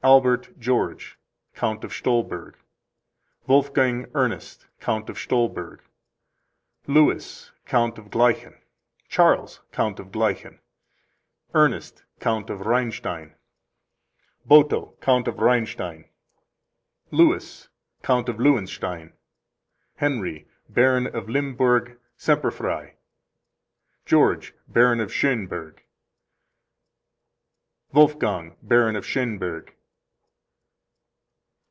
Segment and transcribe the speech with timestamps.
[0.00, 1.18] Albert George,
[1.56, 2.56] Count of Stolberg.
[3.48, 5.82] Wolfgang Ernest, Count of Stolberg.
[6.86, 8.54] Louis, Count of Gleichen.
[9.08, 10.60] Charles, Count of Gleichen.
[11.52, 13.34] Ernest, Count of Reinstein.
[14.48, 16.04] Boto, Count of Reinstein.
[17.10, 17.68] Louis,
[18.04, 19.14] Count of Lewenstein.
[19.96, 22.94] Henry, Baron of Limburg, Semperfrei.
[24.06, 25.82] George, Baron of Schoenburg.
[27.92, 29.74] Wolfgang, Baron of Schoenburg.